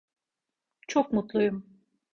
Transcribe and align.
Çok 0.87 1.13
mutluyum. 1.13 1.83